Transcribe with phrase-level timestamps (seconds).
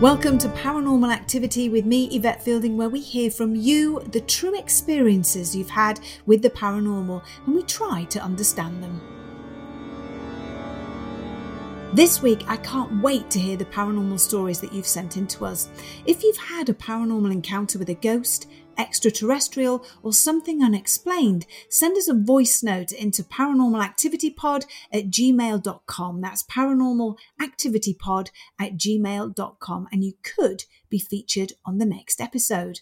[0.00, 4.56] Welcome to Paranormal Activity with me, Yvette Fielding, where we hear from you the true
[4.56, 9.00] experiences you've had with the paranormal and we try to understand them.
[11.94, 15.46] This week, I can't wait to hear the paranormal stories that you've sent in to
[15.46, 15.68] us.
[16.06, 22.08] If you've had a paranormal encounter with a ghost, extraterrestrial, or something unexplained, send us
[22.08, 26.20] a voice note into paranormalactivitypod at gmail.com.
[26.20, 32.80] That's paranormalactivitypod at gmail.com, and you could be featured on the next episode.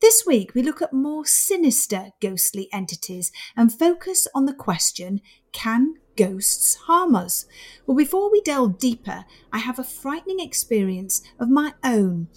[0.00, 5.20] This week, we look at more sinister ghostly entities and focus on the question
[5.52, 7.46] can ghosts harm us?
[7.86, 12.28] Well, before we delve deeper, I have a frightening experience of my own.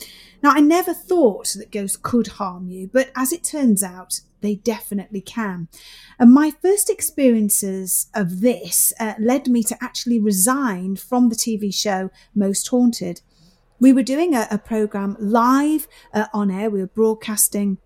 [0.41, 4.55] Now, I never thought that ghosts could harm you, but as it turns out, they
[4.55, 5.67] definitely can.
[6.17, 11.73] And my first experiences of this uh, led me to actually resign from the TV
[11.73, 13.21] show Most Haunted.
[13.79, 17.77] We were doing a, a program live uh, on air, we were broadcasting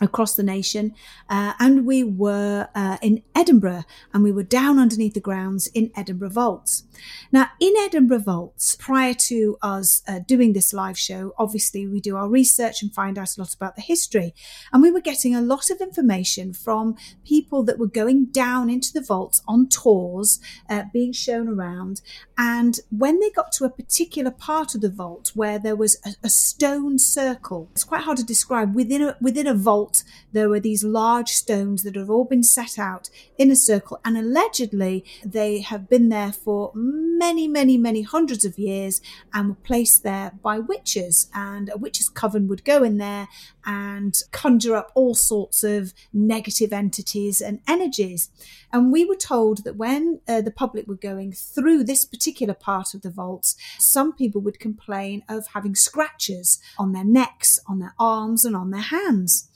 [0.00, 0.94] across the nation.
[1.28, 5.90] Uh, and we were uh, in Edinburgh and we were down underneath the grounds in
[5.96, 6.84] Edinburgh Vaults.
[7.32, 12.16] Now, in Edinburgh Vaults, prior to us uh, doing this live show, obviously we do
[12.16, 14.34] our research and find out a lot about the history.
[14.72, 18.92] And we were getting a lot of information from people that were going down into
[18.92, 22.00] the vaults on tours, uh, being shown around.
[22.36, 26.10] And when they got to a particular part of the vault where there was a,
[26.24, 30.48] a stone circle, it's quite hard to describe within a, within a vault vault, there
[30.48, 35.04] were these large stones that have all been set out in a circle, and allegedly
[35.24, 39.00] they have been there for many, many, many hundreds of years
[39.32, 41.30] and were placed there by witches.
[41.34, 43.28] And a witch's coven would go in there
[43.64, 48.30] and conjure up all sorts of negative entities and energies.
[48.72, 52.94] And we were told that when uh, the public were going through this particular part
[52.94, 57.94] of the vaults, some people would complain of having scratches on their necks, on their
[57.98, 59.48] arms, and on their hands.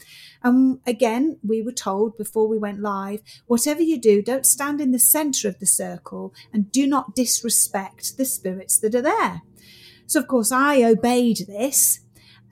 [0.42, 4.92] And again, we were told before we went live whatever you do, don't stand in
[4.92, 9.42] the center of the circle and do not disrespect the spirits that are there.
[10.06, 12.00] So, of course, I obeyed this.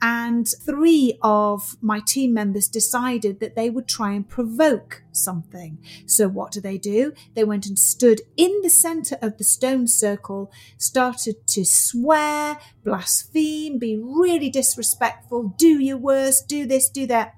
[0.03, 5.77] And three of my team members decided that they would try and provoke something.
[6.07, 7.13] So, what do they do?
[7.35, 13.77] They went and stood in the center of the stone circle, started to swear, blaspheme,
[13.77, 17.35] be really disrespectful, do your worst, do this, do that.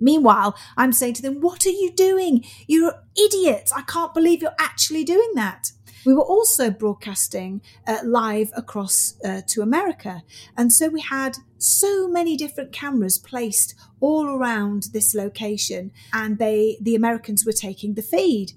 [0.00, 2.44] Meanwhile, I'm saying to them, What are you doing?
[2.66, 3.72] You're idiots.
[3.72, 5.72] I can't believe you're actually doing that.
[6.06, 10.22] We were also broadcasting uh, live across uh, to America.
[10.56, 16.78] And so we had so many different cameras placed all around this location and they
[16.80, 18.52] the Americans were taking the feed.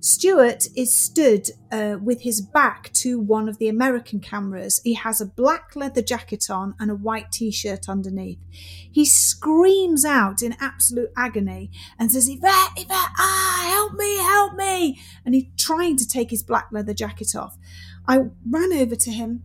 [0.00, 4.80] Stuart is stood uh, with his back to one of the American cameras.
[4.82, 8.38] He has a black leather jacket on and a white t shirt underneath.
[8.50, 14.98] He screams out in absolute agony and says, Yvette, Yvette, ah, help me, help me.
[15.26, 17.58] And he's trying to take his black leather jacket off.
[18.08, 19.42] I ran over to him,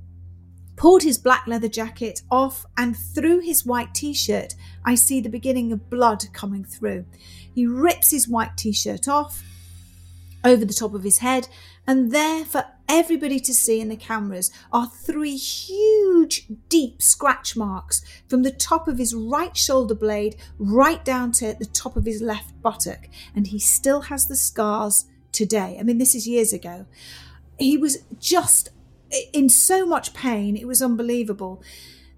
[0.77, 5.27] pulled his black leather jacket off, and through his white t shirt, I see the
[5.27, 7.05] beginning of blood coming through.
[7.53, 9.43] He rips his white t shirt off
[10.45, 11.49] over the top of his head,
[11.87, 18.01] and there for everybody to see in the cameras are three huge, deep scratch marks
[18.27, 22.21] from the top of his right shoulder blade right down to the top of his
[22.21, 23.09] left buttock.
[23.35, 25.77] And he still has the scars today.
[25.79, 26.85] I mean, this is years ago.
[27.57, 28.69] He was just
[29.33, 31.63] in so much pain, it was unbelievable.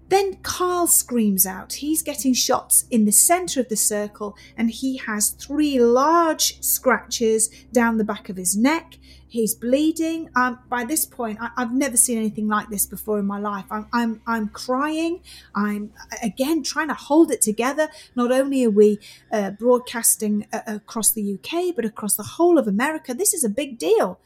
[0.08, 1.74] Then Karl screams out.
[1.74, 7.48] He's getting shots in the center of the circle and he has three large scratches
[7.72, 8.98] down the back of his neck.
[9.30, 10.30] He's bleeding.
[10.34, 13.66] Um, by this point, I, have never seen anything like this before in my life.
[13.70, 15.20] I'm, I'm, I'm crying.
[15.54, 17.88] I'm again trying to hold it together.
[18.16, 18.98] Not only are we
[19.30, 23.12] uh, broadcasting uh, across the UK, but across the whole of America.
[23.12, 24.18] This is a big deal.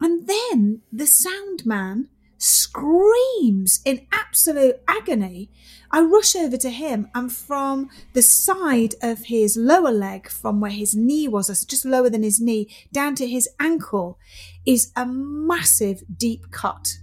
[0.00, 5.50] And then the sound man screams in absolute agony.
[5.90, 10.70] I rush over to him, and from the side of his lower leg, from where
[10.70, 14.18] his knee was, just lower than his knee, down to his ankle,
[14.66, 16.98] is a massive deep cut.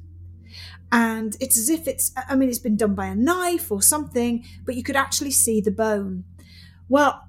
[0.91, 4.45] And it's as if it's, I mean, it's been done by a knife or something,
[4.65, 6.25] but you could actually see the bone.
[6.87, 7.23] Well,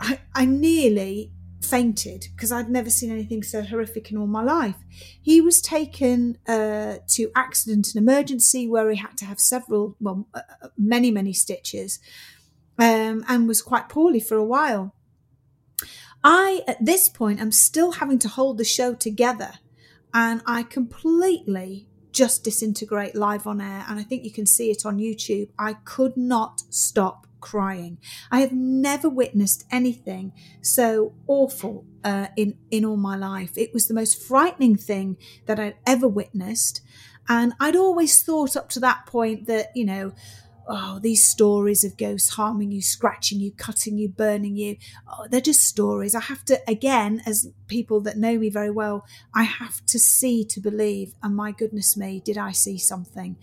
[0.00, 4.76] I, I nearly fainted because I'd never seen anything so horrific in all my life.
[5.20, 10.26] He was taken uh, to accident and emergency where he had to have several, well,
[10.34, 11.98] uh, uh, many, many stitches
[12.78, 14.94] um, and was quite poorly for a while.
[16.24, 19.52] I, at this point, am still having to hold the show together
[20.12, 23.84] and I completely just disintegrate live on air.
[23.88, 25.50] And I think you can see it on YouTube.
[25.58, 27.98] I could not stop crying.
[28.30, 30.32] I have never witnessed anything
[30.62, 33.56] so awful uh, in in all my life.
[33.56, 36.80] It was the most frightening thing that I'd ever witnessed,
[37.28, 40.12] and I'd always thought up to that point that you know.
[40.70, 44.76] Oh, these stories of ghosts harming you, scratching you, cutting you, burning you.
[45.10, 46.14] Oh, they're just stories.
[46.14, 50.44] I have to, again, as people that know me very well, I have to see
[50.44, 51.14] to believe.
[51.22, 53.38] And my goodness me, did I see something?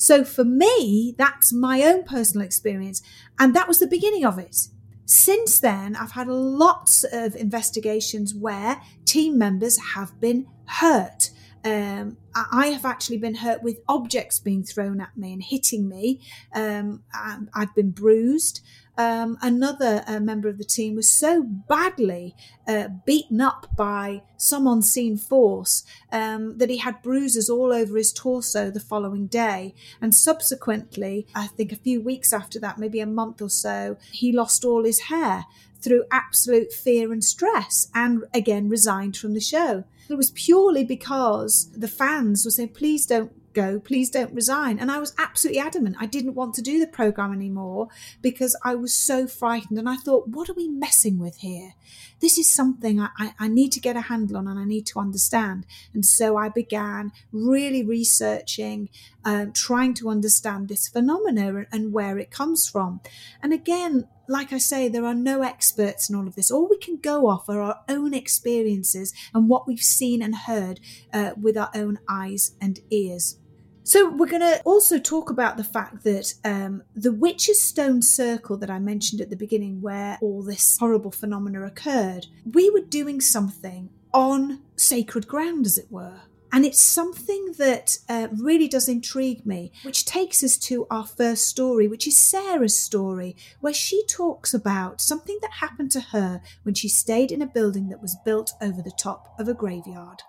[0.00, 3.02] So for me, that's my own personal experience.
[3.38, 4.56] And that was the beginning of it.
[5.04, 11.28] Since then, I've had lots of investigations where team members have been hurt.
[11.64, 16.20] Um, I have actually been hurt with objects being thrown at me and hitting me.
[16.54, 18.60] Um, I've been bruised
[19.00, 22.36] um, another uh, member of the team was so badly
[22.68, 28.12] uh, beaten up by some unseen force um, that he had bruises all over his
[28.12, 29.74] torso the following day.
[30.02, 34.32] And subsequently, I think a few weeks after that, maybe a month or so, he
[34.32, 35.46] lost all his hair
[35.82, 39.84] through absolute fear and stress and again resigned from the show.
[40.08, 44.78] It was purely because the fans were saying, please don't go, please don't resign.
[44.78, 45.96] And I was absolutely adamant.
[45.98, 47.88] I didn't want to do the program anymore
[48.22, 49.78] because I was so frightened.
[49.78, 51.74] And I thought, what are we messing with here?
[52.20, 54.86] This is something I, I, I need to get a handle on and I need
[54.86, 55.66] to understand.
[55.94, 58.88] And so I began really researching,
[59.24, 63.00] um, trying to understand this phenomena and where it comes from.
[63.42, 66.52] And again, like I say, there are no experts in all of this.
[66.52, 70.78] All we can go off are our own experiences and what we've seen and heard
[71.12, 73.38] uh, with our own eyes and ears.
[73.82, 78.58] So, we're going to also talk about the fact that um, the Witch's Stone Circle
[78.58, 83.20] that I mentioned at the beginning, where all this horrible phenomena occurred, we were doing
[83.20, 86.20] something on sacred ground, as it were.
[86.52, 91.46] And it's something that uh, really does intrigue me, which takes us to our first
[91.46, 96.74] story, which is Sarah's story, where she talks about something that happened to her when
[96.74, 100.22] she stayed in a building that was built over the top of a graveyard.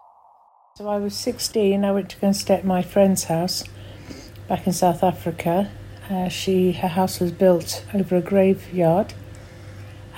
[0.77, 1.83] So I was 16.
[1.83, 3.63] I went to go and stay at my friend's house
[4.47, 5.71] back in South Africa.
[6.09, 9.13] Uh, she her house was built over a graveyard,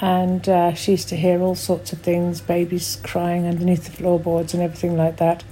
[0.02, 4.54] and uh, she used to hear all sorts of things, babies crying underneath the floorboards
[4.54, 5.44] and everything like that.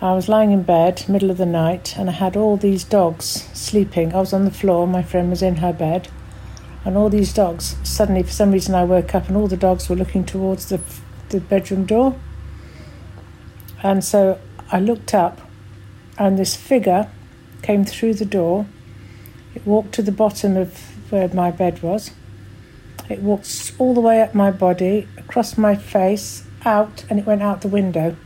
[0.00, 3.48] I was lying in bed, middle of the night, and I had all these dogs
[3.52, 4.14] sleeping.
[4.14, 6.08] I was on the floor, my friend was in her bed,
[6.84, 7.74] and all these dogs.
[7.82, 10.80] Suddenly, for some reason, I woke up, and all the dogs were looking towards the
[11.30, 12.16] the bedroom door.
[13.82, 14.38] And so
[14.70, 15.40] I looked up,
[16.16, 17.10] and this figure
[17.62, 18.66] came through the door.
[19.54, 20.78] It walked to the bottom of
[21.10, 22.12] where my bed was.
[23.08, 27.42] It walked all the way up my body, across my face, out, and it went
[27.42, 28.16] out the window.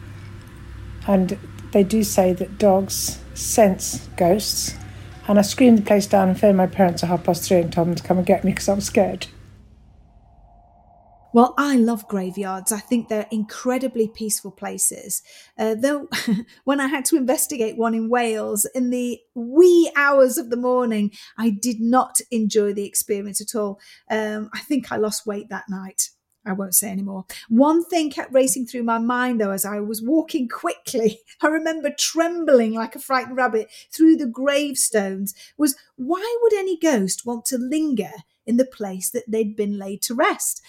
[1.07, 1.39] And
[1.73, 4.75] they do say that dogs sense ghosts.
[5.29, 7.73] And I screamed the place down and phoned my parents at half past three and
[7.73, 9.27] told them to come and get me because I was scared.
[11.35, 12.73] Well, I love graveyards.
[12.73, 15.23] I think they're incredibly peaceful places.
[15.59, 16.09] Uh, though,
[16.65, 21.11] when I had to investigate one in Wales in the wee hours of the morning,
[21.39, 23.81] I did not enjoy the experience at all.
[24.11, 26.11] Um, I think I lost weight that night.
[26.45, 27.25] I won't say anymore.
[27.49, 31.21] One thing kept racing through my mind though as I was walking quickly.
[31.43, 37.25] I remember trembling like a frightened rabbit through the gravestones was why would any ghost
[37.25, 38.13] want to linger
[38.45, 40.63] in the place that they'd been laid to rest?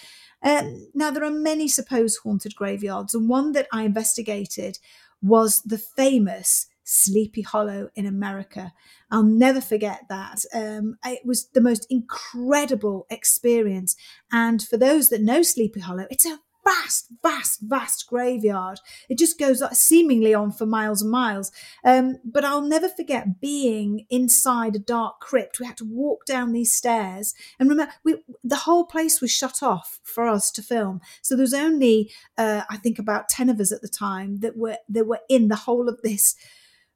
[0.44, 4.78] Um, now, there are many supposed haunted graveyards, and one that I investigated
[5.22, 8.74] was the famous Sleepy Hollow in America.
[9.10, 10.44] I'll never forget that.
[10.54, 13.96] Um, it was the most incredible experience.
[14.32, 18.80] And for those that know Sleepy Hollow, it's a vast, vast, vast graveyard.
[19.10, 21.52] It just goes seemingly on for miles and miles.
[21.84, 25.60] Um, but I'll never forget being inside a dark crypt.
[25.60, 29.62] We had to walk down these stairs, and remember, we, the whole place was shut
[29.62, 31.02] off for us to film.
[31.22, 34.56] So there was only, uh, I think, about ten of us at the time that
[34.58, 36.36] were that were in the whole of this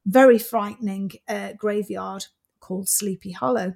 [0.07, 2.25] very frightening uh, graveyard
[2.59, 3.75] called Sleepy Hollow.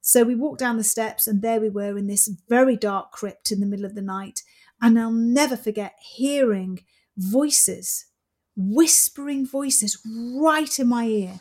[0.00, 3.50] So we walked down the steps, and there we were in this very dark crypt
[3.50, 4.42] in the middle of the night.
[4.80, 6.84] And I'll never forget hearing
[7.16, 8.06] voices,
[8.56, 11.40] whispering voices right in my ear.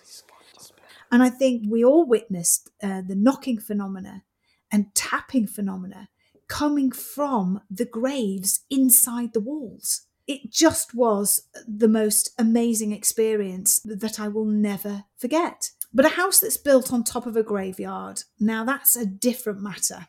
[1.12, 4.24] And I think we all witnessed uh, the knocking phenomena
[4.72, 6.10] and tapping phenomena
[6.48, 10.08] coming from the graves inside the walls.
[10.28, 15.72] It just was the most amazing experience that I will never forget.
[15.94, 20.08] But a house that's built on top of a graveyard, now that's a different matter.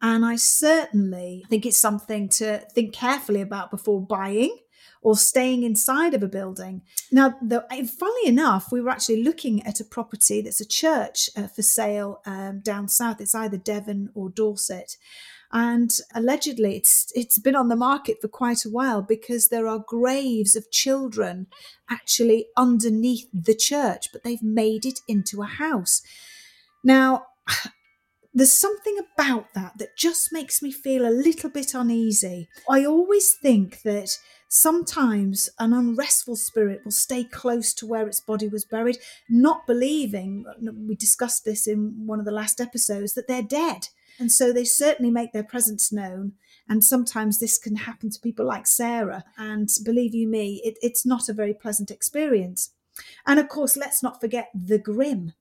[0.00, 4.58] And I certainly think it's something to think carefully about before buying
[5.00, 6.82] or staying inside of a building.
[7.10, 7.64] Now, the,
[7.98, 12.20] funnily enough, we were actually looking at a property that's a church uh, for sale
[12.24, 13.20] um, down south.
[13.20, 14.96] It's either Devon or Dorset.
[15.52, 19.84] And allegedly, it's it's been on the market for quite a while because there are
[19.86, 21.46] graves of children
[21.90, 26.00] actually underneath the church, but they've made it into a house.
[26.82, 27.26] Now,
[28.34, 32.48] there's something about that that just makes me feel a little bit uneasy.
[32.68, 34.16] I always think that
[34.48, 40.44] sometimes an unrestful spirit will stay close to where its body was buried, not believing,
[40.86, 43.88] we discussed this in one of the last episodes, that they're dead.
[44.18, 46.32] And so they certainly make their presence known.
[46.68, 49.24] And sometimes this can happen to people like Sarah.
[49.36, 52.72] And believe you me, it, it's not a very pleasant experience.
[53.26, 55.32] And of course, let's not forget the grim.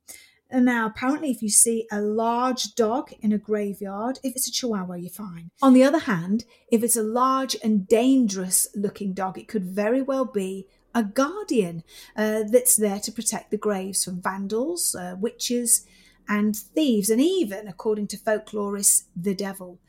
[0.50, 4.52] And now, apparently, if you see a large dog in a graveyard, if it's a
[4.52, 5.50] chihuahua, you're fine.
[5.62, 10.02] On the other hand, if it's a large and dangerous looking dog, it could very
[10.02, 11.84] well be a guardian
[12.18, 15.86] uh, that's there to protect the graves from vandals, uh, witches,
[16.32, 19.82] and thieves, and even, according to folklorists, the devil.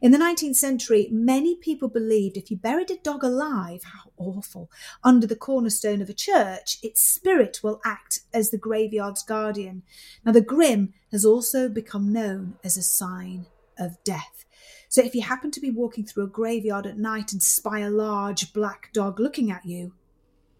[0.00, 4.70] In the 19th century, many people believed if you buried a dog alive, how awful,
[5.04, 9.82] under the cornerstone of a church, its spirit will act as the graveyard's guardian.
[10.24, 13.44] Now, the grim has also become known as a sign
[13.78, 14.46] of death.
[14.88, 17.90] So, if you happen to be walking through a graveyard at night and spy a
[17.90, 19.92] large black dog looking at you,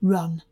[0.02, 0.42] run.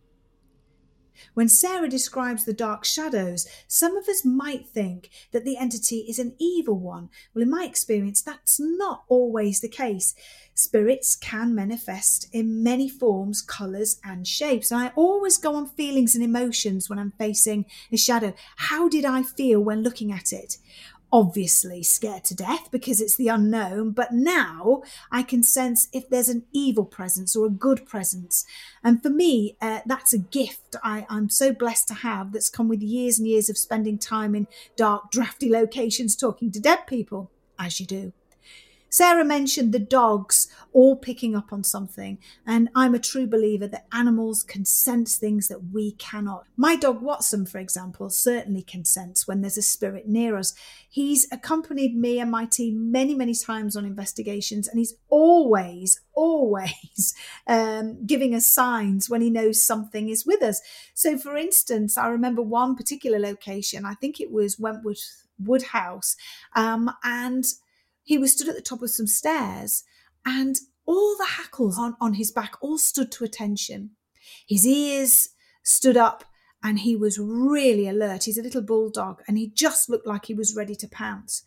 [1.35, 6.19] When Sarah describes the dark shadows, some of us might think that the entity is
[6.19, 7.09] an evil one.
[7.35, 10.15] Well, in my experience, that's not always the case.
[10.55, 14.73] Spirits can manifest in many forms, colours, and shapes.
[14.73, 18.35] And I always go on feelings and emotions when I'm facing a shadow.
[18.57, 20.59] How did I feel when looking at it?
[21.13, 26.29] Obviously scared to death because it's the unknown, but now I can sense if there's
[26.29, 28.45] an evil presence or a good presence.
[28.85, 32.69] And for me, uh, that's a gift I, I'm so blessed to have that's come
[32.69, 34.47] with years and years of spending time in
[34.77, 38.13] dark, drafty locations talking to dead people, as you do.
[38.91, 43.87] Sarah mentioned the dogs all picking up on something, and I'm a true believer that
[43.93, 46.47] animals can sense things that we cannot.
[46.57, 50.55] My dog Watson, for example, certainly can sense when there's a spirit near us.
[50.89, 57.15] He's accompanied me and my team many, many times on investigations, and he's always, always
[57.47, 60.61] um, giving us signs when he knows something is with us.
[60.95, 66.17] So, for instance, I remember one particular location, I think it was Wentworth Woodhouse,
[66.55, 67.45] um, and
[68.09, 69.85] he was stood at the top of some stairs
[70.25, 73.91] and all the hackles on, on his back all stood to attention.
[74.49, 75.29] His ears
[75.63, 76.25] stood up
[76.63, 78.25] and he was really alert.
[78.25, 81.43] He's a little bulldog and he just looked like he was ready to pounce.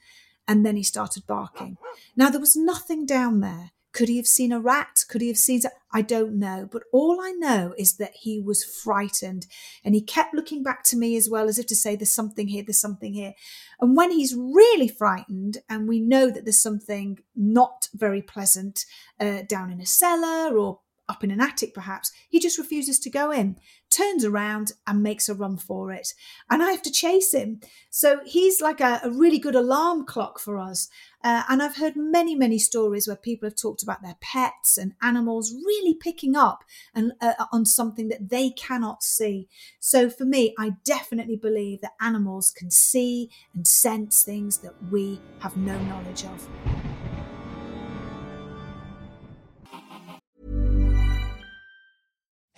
[0.48, 1.78] And then he started barking.
[2.16, 3.72] Now, there was nothing down there.
[3.94, 5.06] Could he have seen a rat?
[5.10, 5.62] Could he have seen?
[5.94, 6.68] I don't know.
[6.72, 9.48] But all I know is that he was frightened
[9.84, 12.48] and he kept looking back to me as well, as if to say, There's something
[12.48, 13.34] here, there's something here.
[13.80, 18.86] And when he's really frightened and we know that there's something not very pleasant
[19.20, 20.80] uh, down in a cellar or
[21.12, 23.58] up in an attic perhaps, he just refuses to go in,
[23.90, 26.14] turns around and makes a run for it.
[26.50, 27.60] And I have to chase him.
[27.90, 30.90] So he's like a, a really good alarm clock for us.
[31.24, 34.94] Uh, and I've heard many, many stories where people have talked about their pets and
[35.02, 36.64] animals really picking up
[36.96, 39.48] and, uh, on something that they cannot see.
[39.80, 45.20] So for me, I definitely believe that animals can see and sense things that we
[45.40, 46.91] have no knowledge of.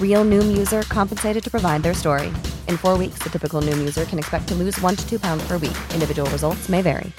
[0.00, 2.26] Real Noom user compensated to provide their story.
[2.66, 5.46] In four weeks, the typical Noom user can expect to lose one to two pounds
[5.46, 5.76] per week.
[5.94, 7.12] Individual results may vary.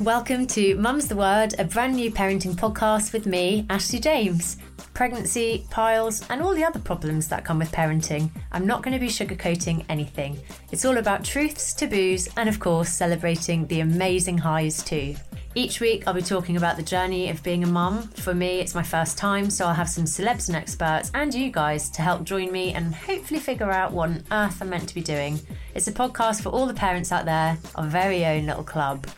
[0.00, 4.56] Welcome to Mum's the Word, a brand new parenting podcast with me, Ashley James.
[4.94, 8.30] Pregnancy, piles, and all the other problems that come with parenting.
[8.52, 10.38] I'm not going to be sugarcoating anything.
[10.72, 15.16] It's all about truths, taboos, and of course, celebrating the amazing highs too.
[15.56, 18.02] Each week, I'll be talking about the journey of being a mum.
[18.02, 21.50] For me, it's my first time, so I'll have some celebs and experts and you
[21.50, 24.94] guys to help join me and hopefully figure out what on earth I'm meant to
[24.94, 25.40] be doing.
[25.74, 29.08] It's a podcast for all the parents out there, our very own little club.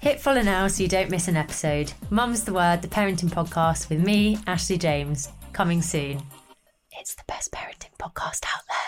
[0.00, 1.92] Hit follow now so you don't miss an episode.
[2.08, 6.22] Mum's the Word, the parenting podcast with me, Ashley James, coming soon.
[6.92, 8.81] It's the best parenting podcast out there.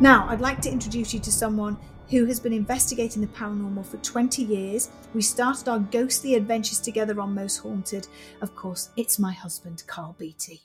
[0.00, 1.78] Now, I'd like to introduce you to someone
[2.10, 4.90] who has been investigating the paranormal for 20 years.
[5.14, 8.06] We started our ghostly adventures together on Most Haunted.
[8.42, 10.60] Of course, it's my husband, Karl Beattie.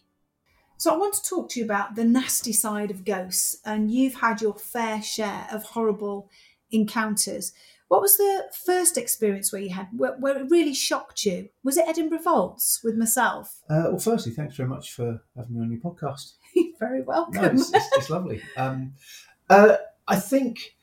[0.75, 4.15] So, I want to talk to you about the nasty side of ghosts, and you've
[4.15, 6.29] had your fair share of horrible
[6.69, 7.53] encounters.
[7.87, 11.49] What was the first experience where you had where, where it really shocked you?
[11.63, 13.61] Was it Edinburgh Vaults with myself?
[13.69, 16.33] Uh, well, firstly, thanks very much for having me on your podcast.
[16.81, 17.41] Very welcome.
[17.41, 18.41] No, it's, it's, it's lovely.
[18.57, 18.93] Um,
[19.49, 20.75] uh, I think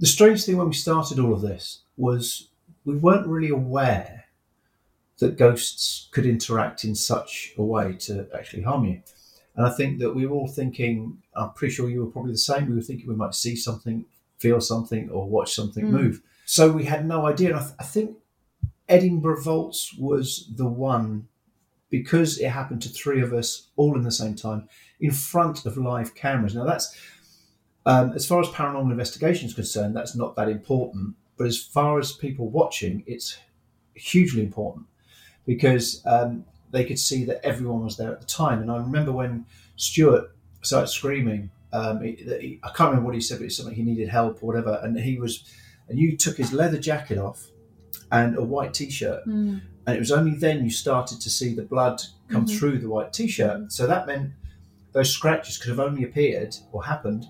[0.00, 2.48] the strange thing when we started all of this was
[2.86, 4.24] we weren't really aware
[5.18, 9.02] that ghosts could interact in such a way to actually harm you.
[9.56, 12.38] And I think that we were all thinking, I'm pretty sure you were probably the
[12.38, 12.68] same.
[12.68, 14.04] We were thinking we might see something,
[14.38, 15.90] feel something, or watch something Mm.
[15.90, 16.22] move.
[16.46, 17.48] So we had no idea.
[17.50, 18.16] And I, th- I think
[18.88, 21.28] Edinburgh Vaults was the one
[21.90, 24.68] because it happened to three of us all in the same time
[25.00, 26.54] in front of live cameras.
[26.54, 26.96] Now, that's
[27.84, 31.14] um, as far as paranormal investigation is concerned, that's not that important.
[31.38, 33.38] But as far as people watching, it's
[33.94, 34.86] hugely important
[35.46, 38.60] because um, they could see that everyone was there at the time.
[38.60, 39.46] And I remember when
[39.76, 43.74] Stuart started screaming, um, he, he, I can't remember what he said, but it's something
[43.74, 44.80] he needed help or whatever.
[44.82, 45.44] And he was,
[45.88, 47.46] and you took his leather jacket off
[48.12, 49.60] and a white t-shirt, Mm.
[49.86, 52.58] and it was only then you started to see the blood come Mhm.
[52.58, 53.72] through the white t-shirt.
[53.72, 54.32] So that meant
[54.92, 57.26] those scratches could have only appeared or happened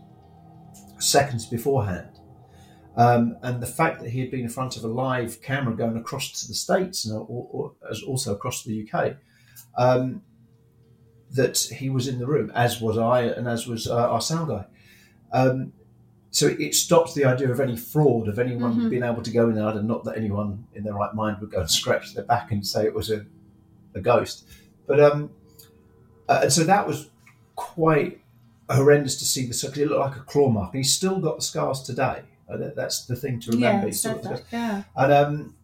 [0.98, 2.08] seconds beforehand.
[2.96, 5.96] Um, and the fact that he had been in front of a live camera going
[5.98, 9.16] across to the States and or, or, as also across the UK,
[9.76, 10.22] um,
[11.32, 14.48] that he was in the room, as was I, and as was uh, our sound
[14.48, 14.64] guy.
[15.32, 15.72] Um,
[16.30, 18.90] so it stops the idea of any fraud, of anyone Mhm.
[18.90, 21.50] being able to go in there, and not that anyone in their right mind would
[21.50, 23.24] go and scratch their back and say it was a,
[23.94, 24.44] a ghost.
[24.86, 25.30] But um,
[26.28, 27.08] uh, and so that was
[27.54, 28.20] quite
[28.68, 30.74] horrendous to see the because it looked like a claw mark.
[30.74, 32.22] And he's still got the scars today.
[32.48, 33.82] Uh, that- that's the thing to remember.
[33.82, 34.52] Yeah, He's still said got the that.
[34.52, 34.82] Yeah.
[34.96, 35.54] and um,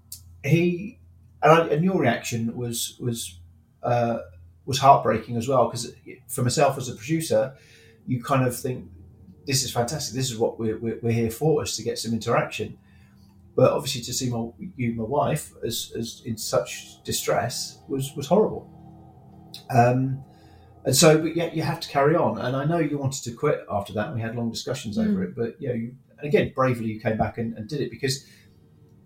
[0.44, 0.98] he
[1.42, 3.38] and, I, and your reaction was was
[3.82, 4.18] uh,
[4.64, 5.92] was heartbreaking as well because
[6.28, 7.54] for myself as a producer,
[8.06, 8.88] you kind of think
[9.46, 10.14] this is fantastic.
[10.14, 12.78] This is what we're, we're, we're here for, is to get some interaction.
[13.54, 18.26] But obviously, to see my you, my wife, as, as in such distress was was
[18.26, 18.68] horrible.
[19.70, 20.24] Um,
[20.84, 22.38] and so, but yet you have to carry on.
[22.38, 24.06] And I know you wanted to quit after that.
[24.06, 25.24] And we had long discussions over Mm.
[25.24, 25.36] it.
[25.36, 28.26] But you know, you, again, bravely you came back and, and did it because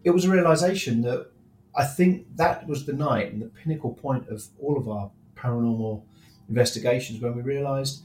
[0.05, 1.31] it was a realization that
[1.75, 6.05] I think that was the night and the pinnacle point of all of our paranormal
[6.49, 8.03] investigations when we realized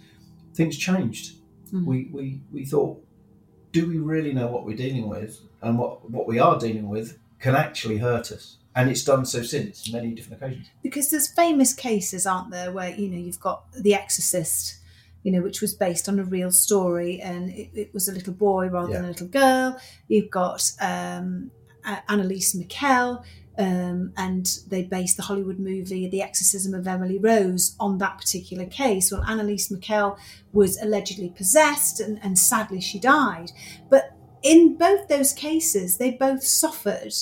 [0.56, 1.36] things changed.
[1.74, 1.86] Mm.
[1.86, 3.04] We, we, we thought,
[3.72, 5.40] do we really know what we're dealing with?
[5.62, 8.58] And what, what we are dealing with can actually hurt us.
[8.76, 10.68] And it's done so since many different occasions.
[10.82, 14.78] because there's famous cases, aren't there, where you know you've got The Exorcist,
[15.24, 18.34] you know, which was based on a real story, and it, it was a little
[18.34, 19.78] boy rather than a little girl.
[20.08, 21.52] You've got um,
[21.86, 23.26] Anneliese Michel,
[23.58, 28.66] um, and they based the Hollywood movie The Exorcism of Emily Rose on that particular
[28.66, 29.12] case.
[29.12, 30.18] Well, Anneliese Michel
[30.54, 33.52] was allegedly possessed, and, and sadly she died.
[33.90, 37.14] But in both those cases, they both suffered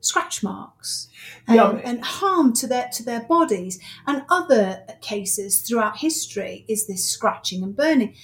[0.00, 1.08] scratch marks
[1.46, 3.80] and, Yeah, and harm to their to their bodies.
[4.06, 8.14] And other cases throughout history is this scratching and burning.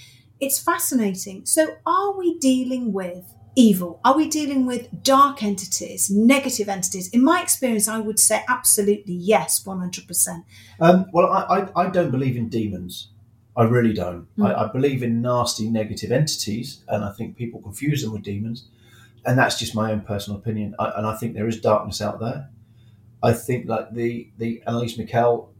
[0.40, 1.46] It's fascinating.
[1.46, 4.00] So, are we dealing with evil?
[4.04, 7.08] Are we dealing with dark entities, negative entities?
[7.10, 10.44] In my experience, I would say absolutely yes, one hundred percent.
[10.80, 13.08] Um, well, I, I, I don't believe in demons.
[13.56, 14.26] I really don't.
[14.42, 18.68] I, I believe in nasty negative entities, and I think people confuse them with demons.
[19.26, 20.74] And that's just my own personal opinion.
[20.78, 22.50] I, and I think there is darkness out there.
[23.22, 25.50] I think like the the Anneliese Michel,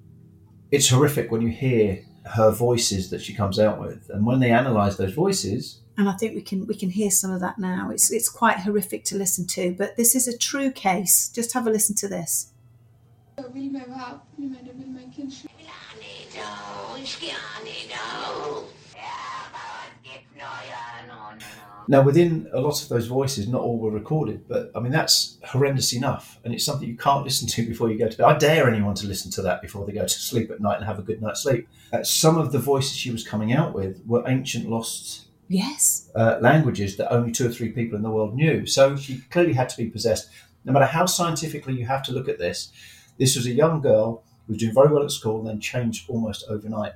[0.71, 4.51] it's horrific when you hear her voices that she comes out with, and when they
[4.51, 7.91] analyse those voices, And I think we can we can hear some of that now.
[7.91, 11.29] It's it's quite horrific to listen to, but this is a true case.
[11.29, 12.51] Just have a listen to this.
[21.87, 25.39] Now, within a lot of those voices, not all were recorded, but I mean, that's
[25.45, 26.41] horrendous enough.
[26.45, 28.25] And it's something you can't listen to before you go to bed.
[28.25, 30.85] I dare anyone to listen to that before they go to sleep at night and
[30.87, 31.69] have a good night's sleep.
[31.93, 36.11] Uh, some of the voices she was coming out with were ancient lost Yes.
[36.15, 38.67] uh, languages that only two or three people in the world knew.
[38.67, 40.29] So she clearly had to be possessed.
[40.65, 42.73] No matter how scientifically you have to look at this,
[43.19, 46.09] this was a young girl who was doing very well at school and then changed
[46.09, 46.93] almost overnight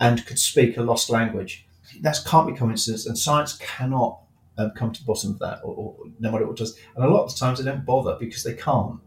[0.00, 1.66] and could speak a lost language.
[2.00, 4.20] That can't be coincidence, and science cannot
[4.56, 6.78] um, come to the bottom of that, or, or no matter what it does.
[6.96, 9.00] And a lot of the times they don't bother because they can't.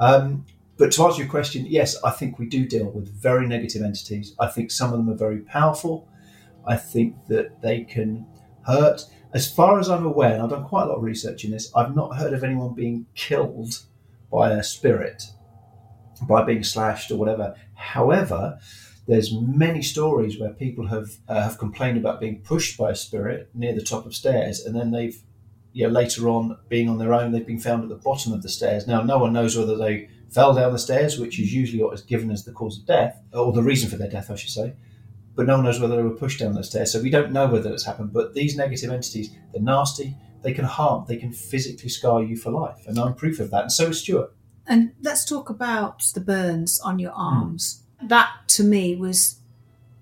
[0.00, 0.46] Um,
[0.76, 4.34] but to answer your question, yes, I think we do deal with very negative entities.
[4.40, 6.08] I think some of them are very powerful.
[6.66, 8.26] I think that they can
[8.66, 9.02] hurt.
[9.32, 11.70] As far as I'm aware, and I've done quite a lot of research in this,
[11.74, 13.82] I've not heard of anyone being killed
[14.30, 15.24] by a spirit,
[16.22, 17.54] by being slashed or whatever.
[17.74, 18.58] However,
[19.06, 23.50] there's many stories where people have uh, have complained about being pushed by a spirit
[23.54, 25.20] near the top of stairs, and then they've,
[25.72, 28.42] you know, later on being on their own, they've been found at the bottom of
[28.42, 28.86] the stairs.
[28.86, 32.02] Now, no one knows whether they fell down the stairs, which is usually what is
[32.02, 34.74] given as the cause of death, or the reason for their death, I should say
[35.34, 36.92] but no one knows whether they were pushed down those stairs.
[36.92, 38.12] So we don't know whether it's happened.
[38.12, 40.16] But these negative entities, they're nasty.
[40.42, 41.04] They can harm.
[41.08, 42.86] They can physically scar you for life.
[42.86, 43.62] And I'm proof of that.
[43.62, 44.32] And so is Stuart.
[44.66, 47.20] And let's talk about the burns on your hmm.
[47.20, 47.82] arms.
[48.02, 49.40] That to me was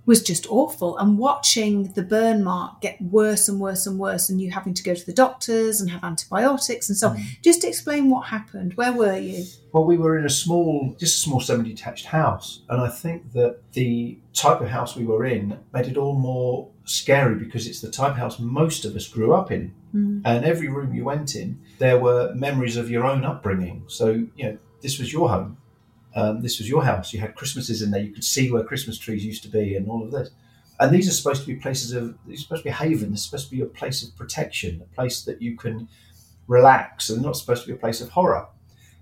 [0.04, 0.98] was just awful.
[0.98, 4.82] And watching the burn mark get worse and worse and worse, and you having to
[4.82, 7.16] go to the doctors and have antibiotics and so on.
[7.16, 7.42] Mm.
[7.42, 8.74] Just explain what happened.
[8.74, 9.44] Where were you?
[9.72, 13.60] Well, we were in a small, just a small semi-detached house, and I think that
[13.72, 17.90] the type of house we were in made it all more scary because it's the
[17.90, 19.74] type of house most of us grew up in.
[19.94, 20.22] Mm.
[20.24, 23.84] And every room you went in, there were memories of your own upbringing.
[23.86, 25.58] So you know, this was your home.
[26.14, 27.12] Um, this was your house.
[27.12, 28.03] You had Christmases in there.
[28.03, 30.31] You could see where Christmas trees used to be, and all of this.
[30.81, 32.16] And these are supposed to be places of.
[32.27, 33.12] These are supposed to be havens.
[33.12, 35.88] It's supposed to be a place of protection, a place that you can
[36.48, 38.46] relax, and not supposed to be a place of horror.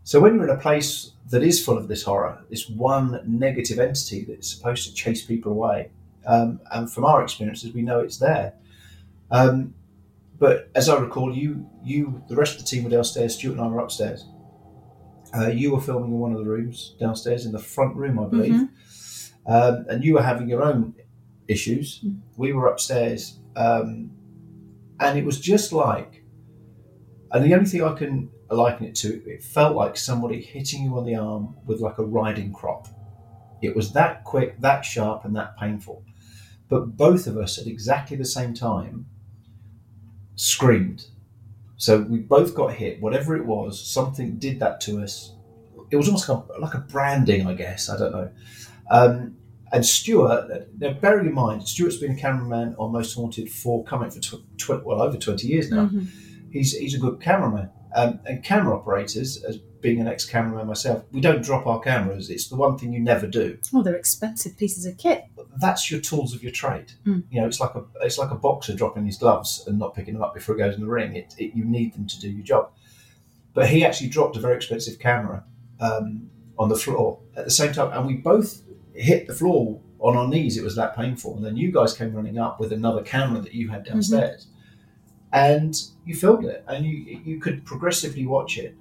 [0.04, 3.78] So when you're in a place that is full of this horror, this one negative
[3.78, 5.90] entity that is supposed to chase people away,
[6.26, 8.54] um, and from our experiences, we know it's there.
[9.30, 9.74] Um,
[10.38, 13.36] but as I recall, you, you, the rest of the team were downstairs.
[13.36, 14.24] Stuart and I were upstairs.
[15.34, 18.26] Uh, you were filming in one of the rooms downstairs, in the front room, I
[18.26, 18.68] believe,
[19.46, 20.94] um, and you were having your own
[21.46, 22.04] issues.
[22.36, 24.10] We were upstairs, um,
[24.98, 26.24] and it was just like,
[27.32, 30.98] and the only thing I can liken it to, it felt like somebody hitting you
[30.98, 32.88] on the arm with like a riding crop.
[33.62, 36.04] It was that quick, that sharp, and that painful.
[36.68, 39.06] But both of us at exactly the same time
[40.34, 41.06] screamed.
[41.80, 43.00] So we both got hit.
[43.00, 45.32] Whatever it was, something did that to us.
[45.90, 47.88] It was almost like a, like a branding, I guess.
[47.88, 48.30] I don't know.
[48.90, 49.36] Um,
[49.72, 54.10] and Stuart, now bearing in mind, Stuart's been a cameraman on Most Haunted for coming
[54.10, 55.86] for tw- tw- well over twenty years now.
[55.86, 56.06] Mhm.
[56.52, 57.70] He's he's a good cameraman.
[57.94, 62.30] Um, and camera operators, as being an ex-cameraman myself, we don't drop our cameras.
[62.30, 63.58] It's the one thing you never do.
[63.74, 65.24] Oh, they're expensive pieces of kit.
[65.60, 66.92] That's your tools of your trade.
[67.04, 67.24] Mm.
[67.30, 70.14] You know, it's like a it's like a boxer dropping his gloves and not picking
[70.14, 71.16] them up before he goes in the ring.
[71.16, 72.70] It, it, you need them to do your job.
[73.54, 75.44] But he actually dropped a very expensive camera
[75.80, 78.62] um, on the floor at the same time, and we both
[78.94, 80.56] hit the floor on our knees.
[80.56, 81.36] It was that painful.
[81.36, 84.46] And then you guys came running up with another camera that you had downstairs,
[85.32, 88.74] and you filmed it, and you you could progressively watch it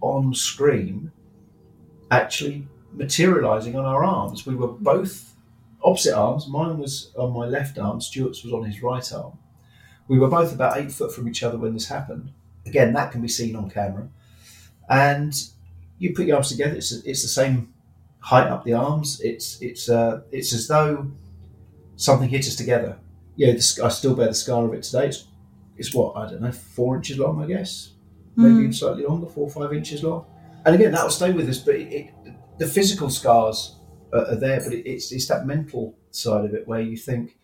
[0.00, 1.12] on screen,
[2.10, 4.46] actually materializing on our arms.
[4.46, 5.34] We were both
[5.82, 6.48] opposite arms.
[6.48, 8.00] Mine was on my left arm.
[8.00, 9.38] Stuart's was on his right arm.
[10.08, 12.32] We were both about eight foot from each other when this happened.
[12.66, 14.08] Again, that can be seen on camera.
[14.88, 15.32] And
[15.98, 16.76] you put your arms together.
[16.76, 17.72] It's it's the same
[18.20, 19.20] height up the arms.
[19.20, 21.10] It's it's uh, it's as though
[21.96, 22.98] something hit us together.
[23.36, 25.06] Yeah, I still bear the scar of it today.
[25.08, 25.24] It's,
[25.80, 27.92] it's what I don't know, four inches long, I guess,
[28.36, 28.60] maybe Mm.
[28.60, 30.26] even slightly longer, four or five inches long.
[30.64, 31.60] And again, that will stay with us.
[31.66, 32.06] But it, it,
[32.58, 33.76] the physical scars
[34.12, 37.38] are, are there, but it, it's it's that mental side of it where you think,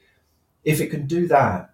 [0.64, 1.70] if it can do that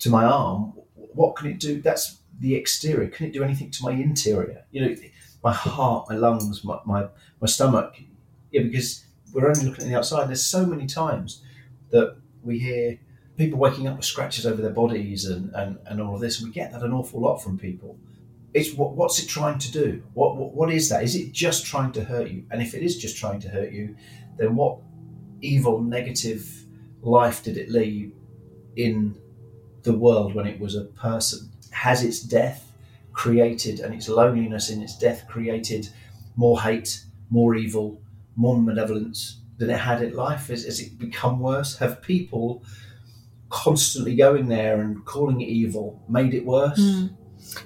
[0.00, 1.80] to my arm, what can it do?
[1.80, 3.08] That's the exterior.
[3.08, 4.64] Can it do anything to my interior?
[4.70, 4.94] You know,
[5.42, 7.08] my heart, my lungs, my my,
[7.40, 7.94] my stomach.
[8.50, 10.28] Yeah, because we're only looking at the outside.
[10.28, 11.42] There's so many times
[11.90, 12.98] that we hear
[13.36, 16.40] people waking up with scratches over their bodies and, and, and all of this.
[16.40, 17.98] We get that an awful lot from people.
[18.52, 20.02] It's what, what's it trying to do?
[20.14, 21.02] What, what what is that?
[21.02, 22.44] Is it just trying to hurt you?
[22.50, 23.96] And if it is just trying to hurt you,
[24.36, 24.78] then what
[25.40, 26.48] evil, negative
[27.02, 28.12] life did it leave
[28.76, 29.16] in
[29.82, 31.50] the world when it was a person?
[31.72, 32.70] Has its death
[33.12, 35.88] created and its loneliness in its death created
[36.36, 38.00] more hate, more evil,
[38.36, 40.46] more malevolence than it had in life?
[40.46, 41.76] Has, has it become worse?
[41.78, 42.62] Have people
[43.50, 46.80] constantly going there and calling it evil made it worse?
[46.80, 47.16] Mm.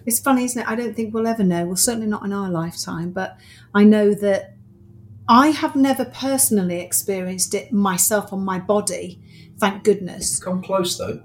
[0.07, 0.69] It's funny, isn't it?
[0.69, 1.67] I don't think we'll ever know.
[1.67, 3.39] Well, certainly not in our lifetime, but
[3.75, 4.57] I know that
[5.29, 9.21] I have never personally experienced it myself on my body.
[9.59, 10.39] Thank goodness.
[10.43, 11.23] Come close though.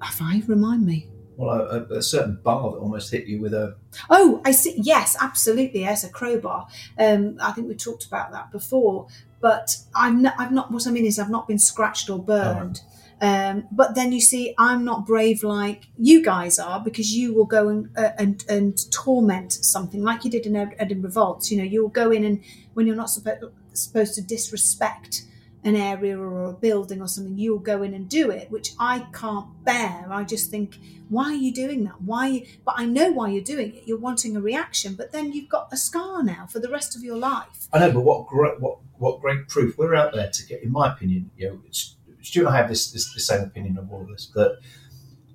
[0.00, 0.42] Have I?
[0.46, 1.08] Remind me.
[1.36, 3.76] Well, a, a, a certain bar that almost hit you with a.
[4.10, 4.74] Oh, I see.
[4.76, 5.80] Yes, absolutely.
[5.80, 6.68] Yes, a crowbar.
[6.98, 9.08] Um, I think we talked about that before.
[9.40, 10.70] But I'm not, I've not.
[10.70, 12.82] What I mean is, I've not been scratched or burned.
[12.84, 17.46] Um, but then you see, I'm not brave like you guys are because you will
[17.46, 21.50] go and uh, and and torment something like you did in Edinburgh Vaults.
[21.50, 22.42] You know, you'll go in and
[22.74, 25.22] when you're not supposed supposed to disrespect
[25.64, 29.06] an area or a building or something, you'll go in and do it, which I
[29.14, 30.06] can't bear.
[30.10, 32.02] I just think, why are you doing that?
[32.02, 32.46] Why?
[32.66, 33.84] But I know why you're doing it.
[33.86, 37.02] You're wanting a reaction, but then you've got a scar now for the rest of
[37.02, 37.68] your life.
[37.72, 40.62] I know, but what great what what great proof we're out there to get.
[40.62, 43.78] In my opinion, you know, it's, Stuart and I have this, this the same opinion
[43.78, 44.58] of all of this that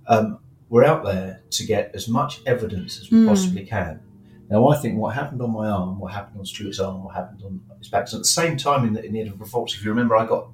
[0.08, 3.28] um, we're out there to get as much evidence as we Mm.
[3.28, 4.02] possibly can.
[4.50, 7.44] Now, I think what happened on my arm, what happened on Stuart's arm, what happened
[7.46, 8.08] on his back.
[8.08, 10.26] So at the same time in the, in the Edinburgh Vaults, if you remember, I
[10.26, 10.48] got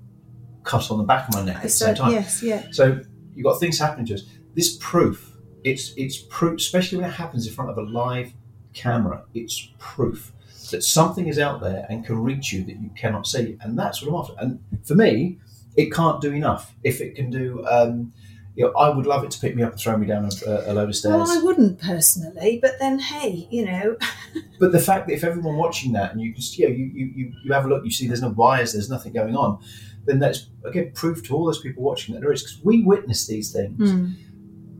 [0.63, 2.11] cut on the back of my neck at the same time.
[2.11, 2.63] yes, yeah.
[2.71, 2.99] So
[3.33, 4.23] you've got things happening to us.
[4.53, 8.33] This proof, it's it's proof, especially when it happens in front of a live
[8.73, 9.23] camera.
[9.33, 10.33] It's proof
[10.71, 14.01] that something is out there and can reach you that you cannot see, and that's
[14.01, 14.33] what I'm after.
[14.39, 15.39] And for me,
[15.75, 16.73] it can't do enough.
[16.83, 18.13] If it can do, um,
[18.55, 20.49] you know, I would love it to pick me up and throw me down a,
[20.67, 21.15] a load of stairs.
[21.15, 23.97] Well, I wouldn't personally, but then hey, you know,
[24.59, 27.33] But the fact that if everyone watching that and you see, you, know, you, you,
[27.43, 29.59] you, have a look, you see there's no wires, there's nothing going on,
[30.05, 33.27] then that's again proof to all those people watching that there is because we witness
[33.27, 34.11] these things Hmm.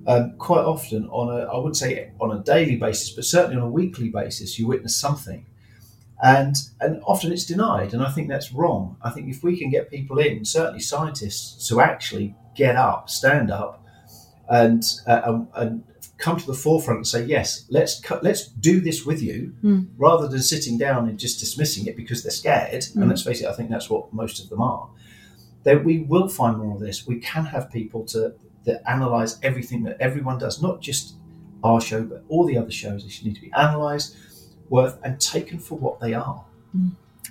[0.07, 3.63] um, quite often on a I wouldn't say on a daily basis, but certainly on
[3.63, 5.45] a weekly basis, you witness something,
[6.23, 8.97] and and often it's denied, and I think that's wrong.
[9.01, 13.51] I think if we can get people in, certainly scientists, to actually get up, stand
[13.51, 13.83] up,
[14.49, 15.83] and uh, and, and
[16.17, 19.87] come to the forefront and say yes, let's cut, let's do this with you, Mm.
[19.97, 22.83] rather than sitting down and just dismissing it because they're scared.
[22.83, 22.95] Mm.
[23.01, 24.89] And let's face it, I think that's what most of them are.
[25.63, 27.05] That we will find more of this.
[27.05, 31.15] We can have people to that analyze everything that everyone does, not just
[31.63, 33.03] our show, but all the other shows.
[33.03, 34.15] They should need to be analysed,
[34.69, 36.43] worth, and taken for what they are.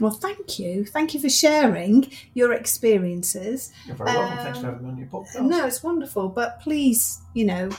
[0.01, 3.73] well, thank you, thank you for sharing your experiences.
[3.87, 4.38] You're very welcome.
[4.38, 5.47] Thanks for Um, having me on your podcast.
[5.49, 7.70] No, it's wonderful, but please, you know,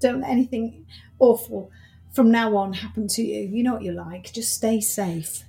[0.00, 0.86] don't let anything
[1.18, 1.70] awful
[2.12, 3.40] from now on happen to you.
[3.48, 4.32] You know what you're like.
[4.32, 5.44] Just stay safe.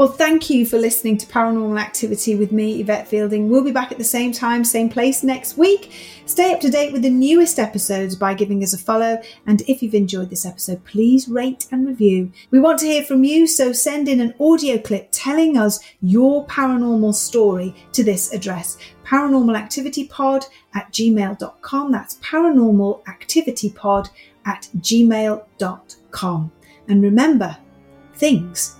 [0.00, 3.50] Well, thank you for listening to Paranormal Activity with me, Yvette Fielding.
[3.50, 5.92] We'll be back at the same time, same place next week.
[6.24, 9.20] Stay up to date with the newest episodes by giving us a follow.
[9.46, 12.32] And if you've enjoyed this episode, please rate and review.
[12.50, 16.46] We want to hear from you, so send in an audio clip telling us your
[16.46, 21.92] paranormal story to this address paranormalactivitypod at gmail.com.
[21.92, 24.08] That's paranormalactivitypod
[24.46, 26.52] at gmail.com.
[26.88, 27.58] And remember,
[28.14, 28.79] things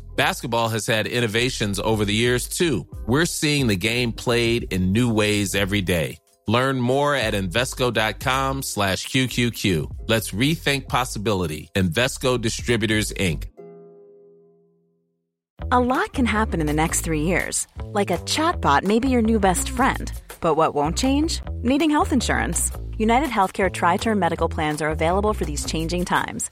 [0.15, 2.85] Basketball has had innovations over the years too.
[3.07, 6.17] We're seeing the game played in new ways every day.
[6.47, 9.89] Learn more at Invesco.com slash QQQ.
[10.07, 11.69] Let's rethink possibility.
[11.75, 13.47] Invesco Distributors, Inc.
[15.71, 17.67] A lot can happen in the next three years.
[17.85, 20.11] Like a chatbot may be your new best friend.
[20.41, 21.39] But what won't change?
[21.61, 22.71] Needing health insurance.
[22.97, 26.51] United Healthcare Tri Term Medical Plans are available for these changing times.